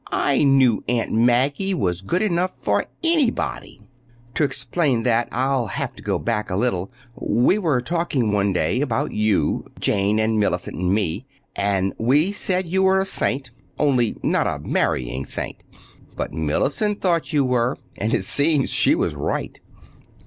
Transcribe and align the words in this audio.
I 0.25 0.41
knew 0.43 0.83
Aunt 0.89 1.11
Maggie 1.11 1.75
was 1.75 2.01
good 2.01 2.23
enough 2.23 2.55
for 2.55 2.85
anybody!" 3.03 3.81
To 4.33 4.43
explain 4.43 5.03
that 5.03 5.29
I'll 5.31 5.67
have 5.67 5.95
to 5.95 6.01
go 6.01 6.17
back 6.17 6.49
a 6.49 6.55
little. 6.55 6.91
We 7.13 7.59
were 7.59 7.81
talking 7.81 8.31
one 8.31 8.51
day 8.51 8.81
about 8.81 9.11
you—Jane 9.11 10.19
and 10.19 10.39
Mellicent 10.39 10.75
and 10.75 10.91
me—and 10.91 11.93
we 11.99 12.31
said 12.31 12.65
you 12.65 12.81
were 12.81 12.99
a 12.99 13.05
saint, 13.05 13.51
only 13.77 14.17
not 14.23 14.47
a 14.47 14.57
marrying 14.67 15.23
saint. 15.23 15.61
But 16.15 16.33
Mellicent 16.33 16.99
thought 16.99 17.31
you 17.31 17.45
were, 17.45 17.77
and 17.95 18.11
it 18.11 18.25
seems 18.25 18.71
she 18.71 18.95
was 18.95 19.13
right. 19.13 19.59